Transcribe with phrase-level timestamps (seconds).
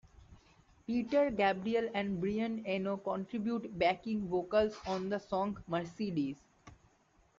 [0.87, 6.37] Peter Gabriel and Brian Eno contribute backing vocals on the song Mercedes.